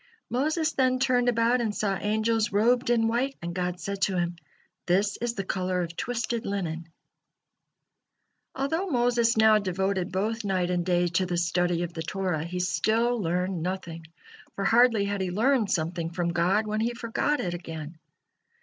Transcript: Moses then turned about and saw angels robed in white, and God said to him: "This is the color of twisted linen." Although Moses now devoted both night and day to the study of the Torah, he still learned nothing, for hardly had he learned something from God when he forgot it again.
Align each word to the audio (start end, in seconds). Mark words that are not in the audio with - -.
Moses 0.31 0.71
then 0.73 0.97
turned 0.97 1.29
about 1.29 1.61
and 1.61 1.75
saw 1.75 1.95
angels 1.95 2.51
robed 2.51 2.89
in 2.89 3.07
white, 3.07 3.37
and 3.39 3.53
God 3.53 3.79
said 3.79 4.01
to 4.01 4.17
him: 4.17 4.35
"This 4.87 5.15
is 5.17 5.35
the 5.35 5.43
color 5.43 5.83
of 5.83 5.95
twisted 5.95 6.43
linen." 6.43 6.89
Although 8.55 8.87
Moses 8.89 9.37
now 9.37 9.59
devoted 9.59 10.11
both 10.11 10.43
night 10.43 10.71
and 10.71 10.83
day 10.83 11.05
to 11.09 11.27
the 11.27 11.37
study 11.37 11.83
of 11.83 11.93
the 11.93 12.01
Torah, 12.01 12.43
he 12.45 12.59
still 12.59 13.21
learned 13.21 13.61
nothing, 13.61 14.07
for 14.55 14.65
hardly 14.65 15.05
had 15.05 15.21
he 15.21 15.29
learned 15.29 15.69
something 15.69 16.09
from 16.09 16.29
God 16.33 16.65
when 16.65 16.79
he 16.79 16.95
forgot 16.95 17.39
it 17.39 17.53
again. 17.53 17.99